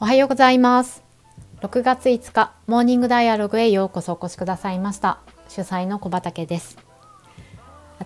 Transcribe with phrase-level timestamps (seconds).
[0.00, 1.02] おはようございます。
[1.60, 5.18] 6月5日モーニングダイアログへようこそお越しくださいました。
[5.48, 6.78] 主催の小畑です。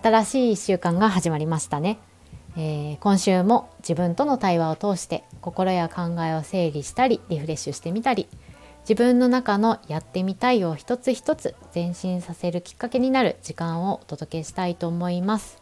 [0.01, 1.99] 新しい1週間が始まりましたね、
[2.57, 8.27] えー、今週も自分との対話を通して心や考えを整理したりリフレッシュしてみたり
[8.81, 15.61] 自分の中のやってみたいを一つ一つ前進させるきっかけになる時間をお届けしたいと思います、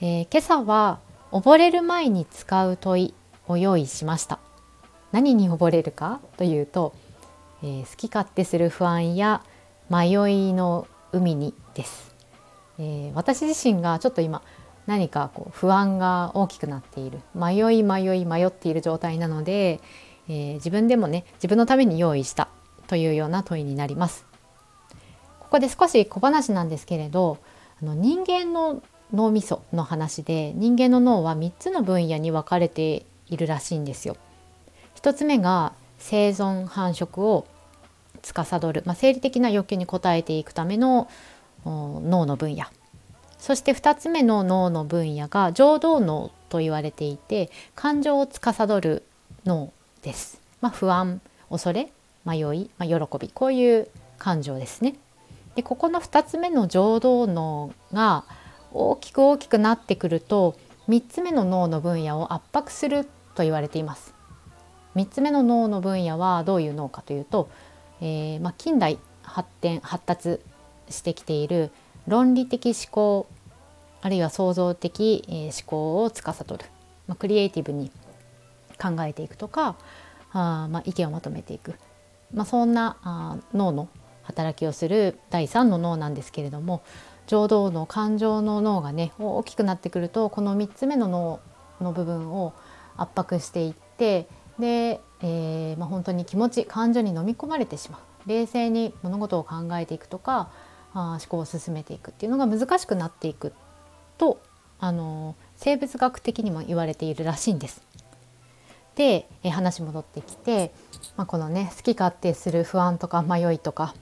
[0.00, 0.98] えー、今朝は
[1.30, 3.14] 溺れる前に使う問い
[3.46, 4.43] を用意しました。
[5.14, 6.92] 何に溺れるかというと、
[7.62, 9.44] えー、好き勝手する不安や
[9.88, 12.12] 迷いの海にです、
[12.80, 14.42] えー、私自身がちょっと今
[14.86, 17.20] 何かこう不安が大きくなっている。
[17.32, 19.80] 迷い迷い迷っている状態なので、
[20.28, 22.48] えー、自分でもね自分のために用意した
[22.88, 24.26] というような問いになります。
[25.38, 27.38] ここで少し小話なんですけれど
[27.80, 34.16] あの人間の脳みその話で人間の脳は3つの分野に分かれているらしいんですよ。
[35.04, 37.46] 1つ目が生存繁殖を
[38.22, 41.10] 司る、まあ、生理的な欲求に応えていくための
[41.66, 42.64] 脳の分野
[43.36, 49.02] そして2つ目の脳の分野が情動脳と言われていて感情を司る
[49.44, 50.40] 脳です。
[50.62, 51.92] まあ、不安恐れ
[52.24, 54.94] 迷い、まあ、喜びこういう感情ですね。
[55.54, 58.24] でここの2つ目の情動脳が
[58.72, 60.56] 大きく大きくなってくると
[60.88, 64.13] 3つ目の脳の分野を圧迫すると言われています。
[64.96, 67.48] 3つ目の脳の分野はどういう脳かというと、
[68.00, 70.40] えー、まあ、近代発展発達
[70.88, 71.70] してきている
[72.06, 73.26] 論理的思考
[74.02, 76.58] あるいは創造的、え思考を司る、
[77.06, 77.90] まあ、クリエイティブに
[78.78, 79.76] 考えていくとか
[80.32, 81.74] あ、まあ、意見をまとめていく、
[82.32, 83.88] まあ、そんなあ脳の
[84.24, 86.82] 働きをする第3の脳なんですけれども
[87.26, 91.40] 情動の感情の脳がね大きくなってくるとこの3つ目の脳
[91.80, 92.52] の部分を
[92.96, 100.50] 圧迫していってで、えー、まあ、本当に気持ち感情に飲み込まれてしまう冷静に物事を考えていくとか
[100.94, 103.52] あ思考を進めていくっていうのが難しくなっていく
[104.16, 104.40] と
[104.78, 107.82] あの生物学的にも言われているらしいんです。
[108.96, 110.72] で、え話戻ってきて、
[111.16, 113.94] まあ、このね好き勝手する不安とか迷いとか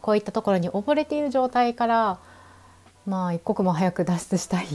[0.00, 2.18] こういったところに溺れている状態から
[3.06, 4.66] まあ一刻も早く脱出したい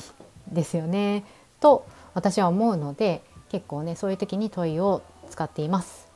[0.52, 1.26] ですよね
[1.60, 3.24] と私は思うので
[3.56, 6.10] 結構ねそういう時に問いを使っています。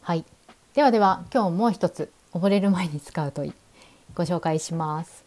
[0.00, 0.24] はい、
[0.72, 3.52] ではでは今日もう一つ溺れる前に使う問い
[4.14, 5.22] ご紹介します。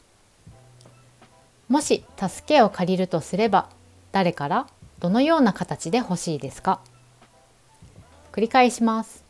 [1.67, 3.69] もし助けを借りるとすれば
[4.11, 4.65] 誰から
[4.97, 6.79] どのような形で欲しいですか？
[8.31, 9.23] 繰り返します。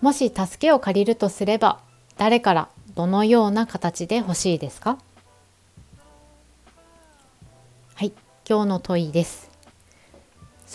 [0.00, 1.80] もし助けを借りるとすれば
[2.16, 4.96] 誰からどのような形で欲しいですか？
[7.94, 8.14] はい、
[8.48, 9.52] 今日の問いです。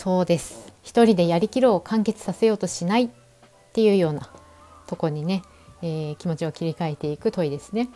[0.00, 0.72] そうです。
[0.82, 3.08] 一人でやりきろう完結させようとしないっ
[3.74, 4.30] ていうような
[4.86, 5.42] とこにね、
[5.82, 7.90] えー、気持ちを切り替えていく問いですね。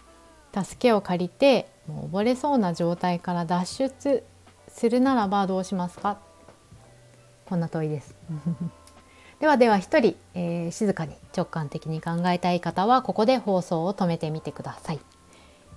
[0.53, 4.23] 助けを借りてもう溺れそうな状態から脱出
[4.69, 6.19] するならばどうしますか？
[7.47, 8.15] こんな問いです。
[9.41, 15.01] ではでは一人、えー、静かに直感的に考えたい方はここで放送を止めてみてください。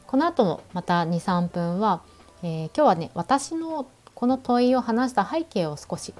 [0.05, 2.01] この後のまた23分は、
[2.43, 6.11] えー、今日はね私のこの問いを話した背景を少し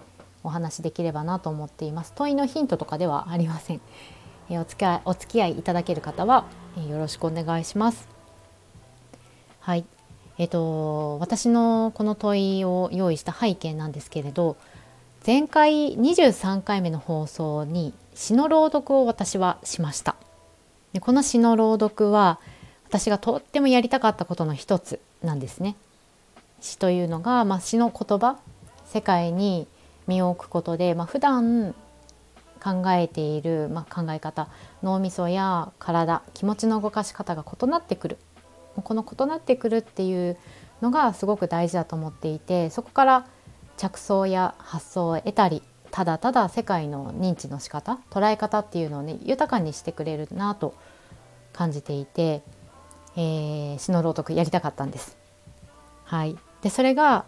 [0.44, 2.14] お話しできればなと思っています。
[2.16, 3.82] 問いのヒントとかではありません。
[4.52, 6.46] え、お付き合いお付き合いいただける方は、
[6.78, 8.08] え、よろしくお願いします。
[9.62, 9.84] はい。
[10.38, 14.58] えっ、と私のこの問いを用意した背景なんですけれど、
[15.26, 20.16] 前回23回目の放送に詩の朗読を私はしました
[20.94, 22.40] でこの詩の朗読は
[22.88, 25.76] 私がとってもやりたかったことの一つなんですね
[26.60, 28.38] 詩というのが、まあ、詩の言葉
[28.86, 29.68] 世界に
[30.08, 31.76] 身を置くことで、まあ、普段
[32.64, 34.48] 考えている、まあ、考え方
[34.82, 38.18] 脳みそや体気持ちの動かし方が異なってくる
[38.76, 40.38] この異なってくるっていう
[40.82, 43.28] のがすごく大事だと思っていてそこから
[43.78, 45.62] 着想や発想を得たり
[45.92, 50.76] ただただ世界の認知の仕方捉え方っていうのをね豊かにしてくれるなと
[51.54, 52.44] 感じていて、
[53.16, 55.18] えー、詩の朗読やりたかったんです。
[56.04, 56.38] はい、
[56.68, 57.24] でそれが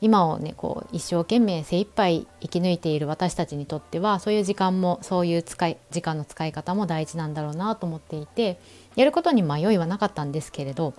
[0.00, 8.58] 今をねこう一生懸命精一杯生き抜いている私たちにとってはそういう時間もそういう使い時間の使い方も大事なんだろうなと思っていて
[8.96, 10.94] やることに迷いはなかったんですけれど、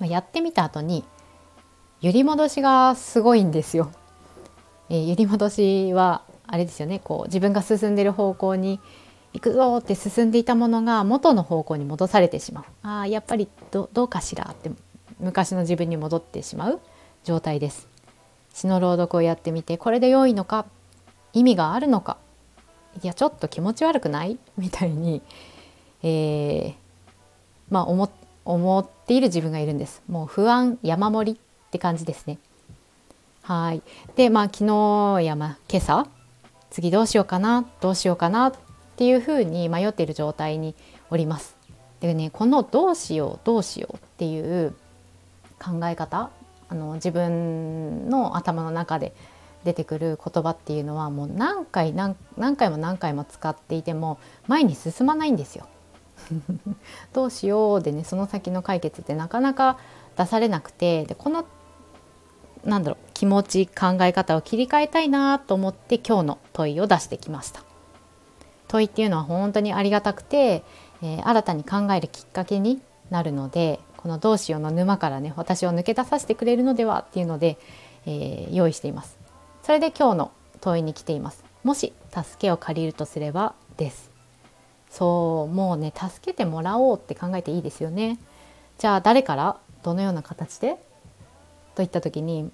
[0.00, 1.04] まあ、やってみた後に
[2.00, 3.90] 揺り戻しがすごいんですよ。
[4.88, 8.80] えー、揺り戻しはあれですよねこう自分が進んでる方向に
[9.34, 14.70] 行くぞって進んでいたものが元の方向に戻されてしまうあやっぱりどうかしらって
[15.20, 16.80] 昔の自分に戻ってしまう
[17.24, 17.88] 状態です。
[18.54, 20.66] 詩の朗読をやってみてこれで良いのか
[21.32, 22.16] 意味があるのか。
[23.02, 24.38] いやちょっと気持ち悪くない？
[24.56, 25.22] みたいに、
[26.02, 26.74] えー、
[27.70, 28.10] まあ思
[28.44, 30.02] 思っている自分がいるんです。
[30.08, 32.38] もう不安山盛りって感じですね。
[33.42, 33.82] はい。
[34.16, 36.06] でまあ昨日や、まあ、今朝
[36.70, 37.66] 次どうしようかな？
[37.80, 38.52] どうしようかなっ
[38.96, 40.74] ていうふうに迷っている状態に
[41.10, 41.56] おります。
[42.00, 44.74] でねこのどうしようどうしようっていう
[45.58, 46.30] 考え方
[46.68, 49.14] あの自分の頭の中で
[49.64, 52.16] 出てくる言葉っていうのはもう何回何
[52.56, 55.66] 回も何回も使っていても前に進まないんですよ。
[57.12, 59.78] どうしようでねその先の解決ってなかなか
[60.16, 61.44] 出されなくてでこの
[62.64, 67.62] なんだろう気持ち考え方を切り替えたいなと思って今日の問いを出してきました。
[68.68, 70.62] 問いっていうのは本当にありがたくて、
[71.02, 77.58] えー、新たに考えるきっかけになるのでこの「どうしよう」の沼からね私を抜け出させてくれるのではっていうので、
[78.06, 79.18] えー、用意しています。
[79.62, 80.30] それで今日の
[80.62, 81.44] 問いに来ています。
[81.64, 84.10] もし助けを借りるとすればです。
[84.88, 88.18] そうもうね助けてもらおうって考えていいですよね。
[88.78, 89.56] じゃあ誰から？
[89.82, 90.76] どのような形で？
[91.74, 92.44] といった時に、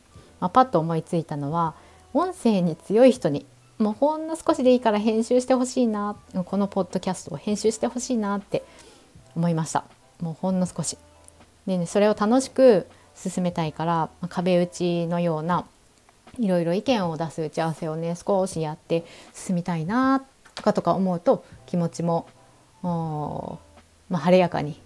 [0.41, 1.75] まあ、パッと思いついたのは
[2.13, 3.47] 音声に強い人に
[3.79, 8.63] もうほんの少しでいいから編集してほしいなこのポッドキャストを編集してほしいなって
[9.35, 9.85] 思いました
[10.21, 10.99] もうほんの少し
[11.67, 15.67] で、ね、それを楽しく進めたいから、まあ、壁打ちのような
[16.39, 20.25] いろいろ意見を出す打ち合わせをね少しやって進みたいな
[20.55, 22.27] とかとか思うと気持ちも、
[22.83, 24.81] まあ、晴れやかに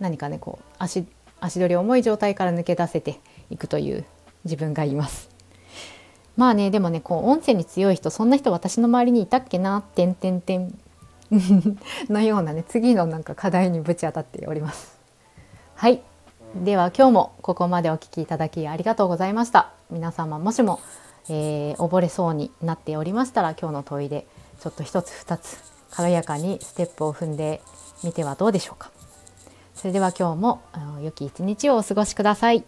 [0.00, 1.06] 何かねこう足
[1.40, 3.20] 足取り重い状態から抜け出せて
[3.50, 4.04] いくという
[4.44, 5.30] 自分がいます。
[6.36, 10.76] まあねでもねこう音声に強い人そんな人私の周りにいたっけな「てんてんてん」
[12.10, 14.93] のようなね次のなんか課題にぶち当たっております。
[15.84, 16.00] はい
[16.64, 19.74] では今日もここまでお聴きいただきありがとうございました。
[19.90, 20.80] 皆様もしも、
[21.28, 24.26] えー、溺れそうになっておりましたら今日の問いで
[24.60, 25.58] ちょっと一つ二つ
[25.90, 27.60] 軽やかにステップを踏んで
[28.02, 28.92] みてはどうでしょうか。
[29.74, 30.62] それでは今日も
[31.02, 32.64] 良き一日をお過ごしください。